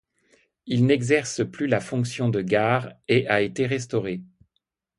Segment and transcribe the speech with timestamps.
[0.65, 4.23] Il n'exerce plus la fonction de gare et a été restauré.